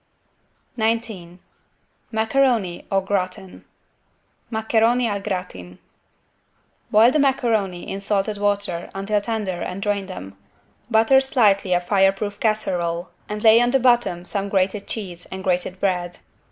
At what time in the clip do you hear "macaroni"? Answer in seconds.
2.11-2.87, 7.19-7.87